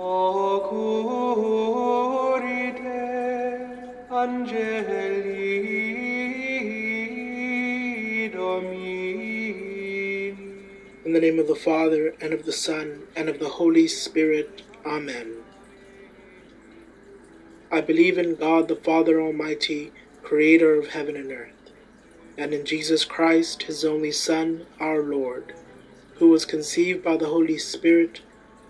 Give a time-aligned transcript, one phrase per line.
[0.00, 0.06] In
[11.12, 14.62] the name of the Father, and of the Son, and of the Holy Spirit.
[14.86, 15.34] Amen.
[17.70, 19.92] I believe in God the Father Almighty,
[20.22, 21.72] creator of heaven and earth,
[22.38, 25.52] and in Jesus Christ, his only Son, our Lord,
[26.14, 28.22] who was conceived by the Holy Spirit,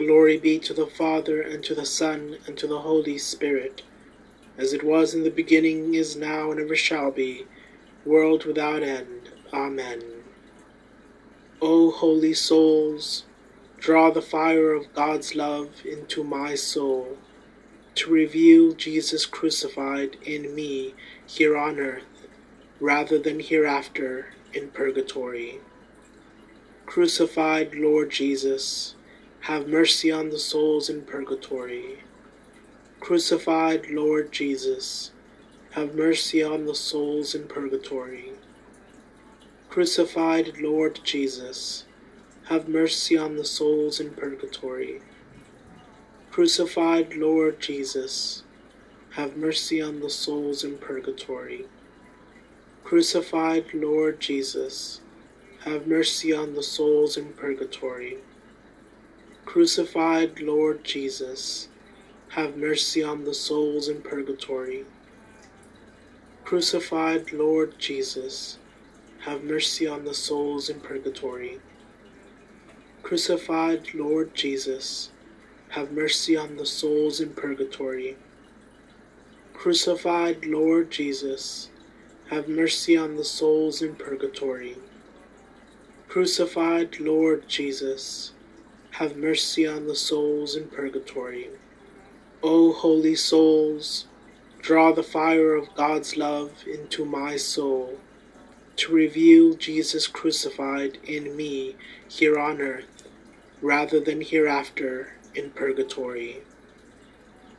[0.00, 3.82] Glory be to the Father, and to the Son, and to the Holy Spirit,
[4.56, 7.46] as it was in the beginning, is now, and ever shall be,
[8.06, 9.28] world without end.
[9.52, 10.02] Amen.
[11.60, 13.26] O holy souls,
[13.78, 17.18] draw the fire of God's love into my soul,
[17.96, 20.94] to reveal Jesus crucified in me
[21.26, 22.26] here on earth,
[22.80, 25.60] rather than hereafter in purgatory.
[26.86, 28.94] Crucified Lord Jesus,
[29.44, 32.04] have mercy on the souls in purgatory.
[33.00, 35.12] Crucified Lord Jesus,
[35.70, 38.32] have mercy on the souls in purgatory.
[39.70, 41.84] Crucified Lord Jesus,
[42.48, 45.00] have mercy on the souls in purgatory.
[46.30, 48.42] Crucified Lord Jesus,
[49.10, 51.64] have mercy on the souls in purgatory.
[52.84, 55.00] Crucified Lord Jesus,
[55.64, 58.18] have mercy on the souls in purgatory.
[59.44, 61.68] Crucified Lord Jesus,
[62.30, 64.84] have mercy on the souls in purgatory.
[66.44, 68.58] Crucified Lord Jesus,
[69.20, 71.60] have mercy on the souls in purgatory.
[73.02, 75.10] Crucified Lord Jesus,
[75.70, 78.16] have mercy on the souls in purgatory.
[79.52, 81.70] Crucified Lord Jesus,
[82.30, 84.76] have mercy on the souls in purgatory.
[86.08, 88.32] Crucified Lord Jesus,
[88.92, 91.48] have mercy on the souls in purgatory.
[92.42, 94.06] O holy souls,
[94.60, 97.98] draw the fire of God's love into my soul,
[98.76, 101.76] to reveal Jesus crucified in me
[102.08, 103.08] here on earth,
[103.60, 106.42] rather than hereafter in purgatory.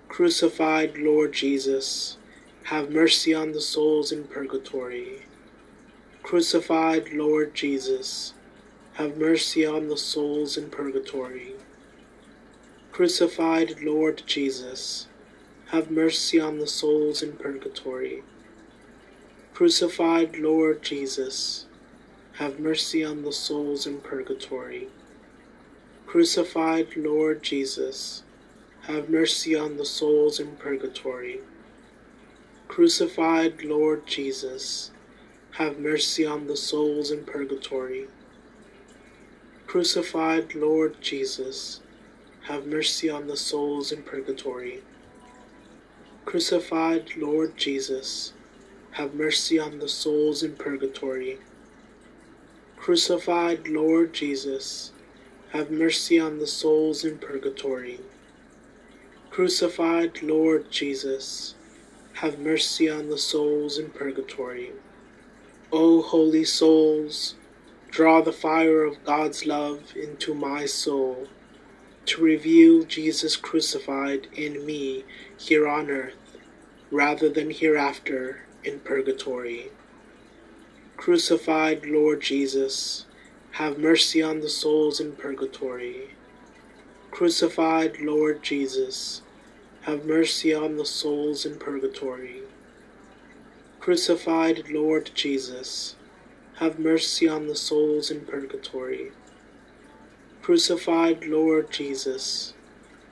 [0.08, 2.18] Crucified Lord Jesus,
[2.64, 5.26] have mercy on the souls in purgatory.
[6.24, 8.34] Crucified Lord Jesus,
[8.94, 11.54] have mercy on the souls in purgatory.
[12.92, 15.08] Crucified Lord Jesus,
[15.68, 18.24] have mercy on the souls in purgatory.
[19.54, 21.68] Crucified Lord Jesus,
[22.34, 24.90] have mercy on the souls in purgatory.
[26.06, 28.24] Crucified Lord Jesus,
[28.88, 31.40] have mercy on the souls in purgatory.
[32.68, 34.92] Crucified Lord Jesus,
[35.52, 38.08] have mercy on the souls in purgatory.
[39.72, 41.80] Crucified Lord Jesus,
[42.50, 44.82] have mercy on the souls in purgatory.
[46.26, 48.34] Crucified Lord Jesus,
[48.92, 51.38] have mercy on the souls in purgatory.
[52.76, 54.92] Crucified Lord Jesus,
[55.54, 58.02] have mercy on the souls in purgatory.
[59.30, 61.56] Crucified Lord Jesus,
[62.16, 64.74] have mercy on the souls in purgatory.
[65.72, 67.36] O holy souls,
[67.92, 71.28] draw the fire of God's love into my soul
[72.06, 75.04] to reveal Jesus crucified in me
[75.38, 76.38] here on earth
[76.90, 79.72] rather than hereafter in purgatory.
[80.96, 83.06] Crucified Lord Jesus,
[83.52, 86.16] have mercy on the souls in purgatory.
[87.12, 89.22] Crucified Lord Jesus,
[89.82, 92.44] have mercy on the souls in purgatory.
[93.82, 95.96] Crucified Lord Jesus,
[96.62, 99.12] have mercy on the souls in purgatory.
[100.44, 102.54] Crucified Lord Jesus,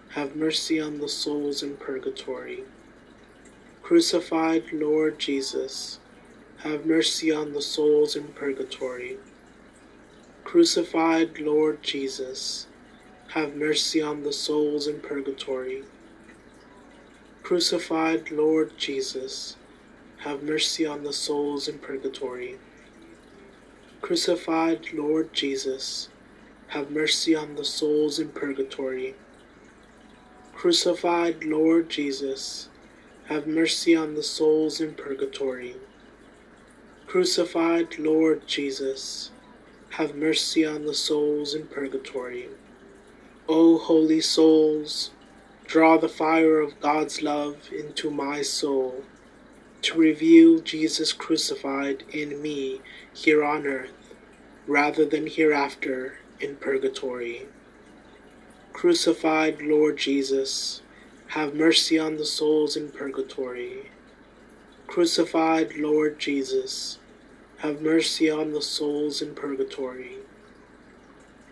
[0.09, 2.63] have mercy on the souls in purgatory.
[3.81, 5.97] Crucified Lord Jesus,
[6.57, 9.17] have mercy on the souls in purgatory.
[10.43, 12.67] Crucified Lord Jesus,
[13.29, 15.85] have mercy on the souls in purgatory.
[17.41, 19.55] Crucified Lord Jesus,
[20.17, 22.59] have mercy on the souls in purgatory.
[24.01, 26.07] Crucified Lord Jesus,
[26.67, 29.13] have mercy on the souls in purgatory.
[30.53, 32.69] Crucified Lord Jesus,
[33.25, 35.75] have mercy on the souls in purgatory.
[37.07, 39.31] Crucified Lord Jesus,
[39.91, 42.47] have mercy on the souls in purgatory.
[43.49, 45.11] O holy souls,
[45.67, 49.03] draw the fire of God's love into my soul
[49.81, 52.81] to reveal Jesus crucified in me
[53.13, 54.13] here on earth
[54.67, 57.47] rather than hereafter in purgatory.
[58.73, 60.81] Crucified Lord Jesus,
[61.27, 63.91] have mercy on the souls in purgatory.
[64.87, 66.97] Crucified Lord Jesus,
[67.57, 70.17] have mercy on the souls in purgatory.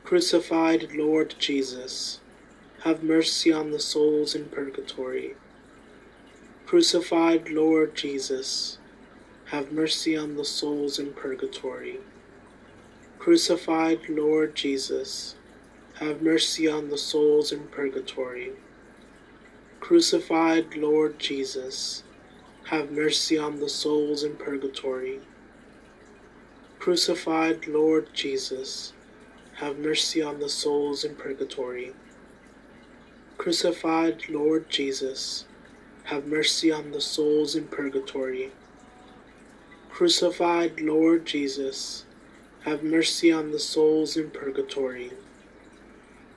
[0.04, 2.20] Crucified Lord Jesus,
[2.84, 5.36] have mercy on the souls in purgatory.
[6.68, 8.78] Crucified Lord Jesus,
[9.46, 12.00] have mercy on the souls in purgatory.
[13.18, 15.36] Crucified Lord Jesus,
[16.02, 18.52] have mercy on the souls in purgatory.
[19.80, 22.04] Crucified Lord Jesus,
[22.66, 25.22] have mercy on the souls in purgatory.
[26.80, 28.92] Crucified Lord Jesus,
[29.54, 31.94] have mercy on the souls in purgatory.
[33.38, 35.46] Crucified Lord Jesus,
[36.08, 38.50] have mercy on the souls in purgatory.
[39.90, 42.06] Crucified Lord Jesus,
[42.64, 45.12] have mercy on the souls in purgatory.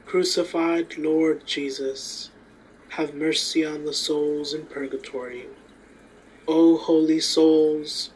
[0.06, 2.31] Crucified Lord Jesus,
[2.88, 5.46] have mercy on the souls in purgatory.
[6.49, 8.11] O holy souls,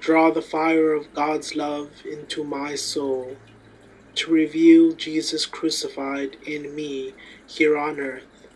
[0.00, 3.36] draw the fire of God's love into my soul
[4.14, 7.12] to reveal Jesus crucified in me
[7.46, 8.48] here on earth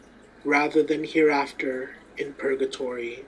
[0.44, 3.24] rather than hereafter in purgatory.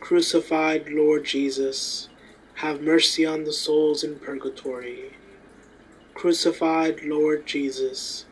[0.00, 2.08] Crucified Lord Jesus,
[2.54, 5.12] have mercy on the souls in purgatory.
[6.14, 8.24] Crucified Lord Jesus,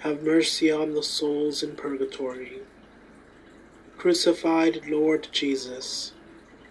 [0.00, 2.60] have mercy on the souls in purgatory.
[3.96, 6.12] Crucified Lord Jesus,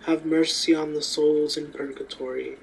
[0.06, 2.58] have mercy on the souls in purgatory.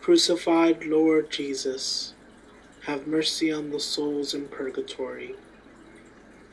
[0.00, 2.14] Crucified Lord Jesus,
[2.86, 5.34] have mercy on the souls in purgatory.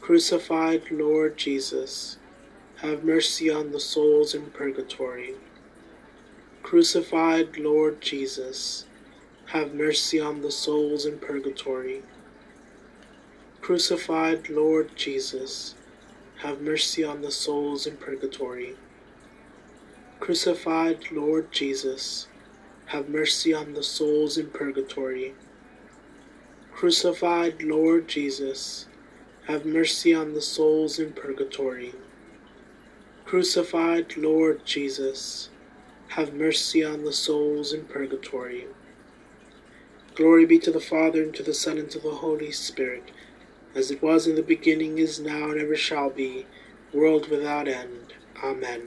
[0.01, 2.17] Crucified Lord Jesus,
[2.77, 5.35] have mercy on the souls in purgatory.
[6.63, 8.85] Crucified Lord Jesus,
[9.45, 12.01] have mercy on the souls in purgatory.
[13.61, 15.75] Crucified Lord Jesus,
[16.37, 18.75] have mercy on the souls in purgatory.
[20.19, 22.27] Crucified Lord Jesus,
[22.87, 25.35] have mercy on the souls in purgatory.
[26.71, 28.87] Crucified Lord Jesus,
[29.47, 31.93] have mercy on the souls in purgatory.
[33.25, 35.49] Crucified Lord Jesus,
[36.09, 38.67] have mercy on the souls in purgatory.
[40.13, 43.11] Glory be to the Father, and to the Son, and to the Holy Spirit,
[43.73, 46.45] as it was in the beginning, is now, and ever shall be,
[46.93, 48.13] world without end.
[48.43, 48.81] Amen.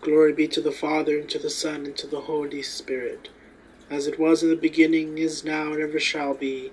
[0.00, 3.28] Glory be to the Father, and to the Son, and to the Holy Spirit,
[3.90, 6.72] as it was in the beginning, is now, and ever shall be,